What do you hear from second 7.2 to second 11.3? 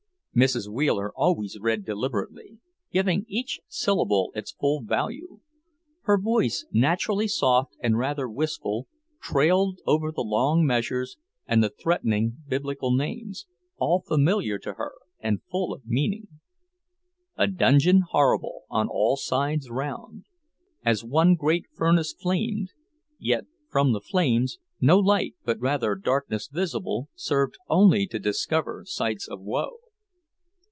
soft and rather wistful, trailed over the long measures